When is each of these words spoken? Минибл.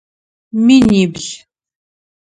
Минибл. 0.65 1.23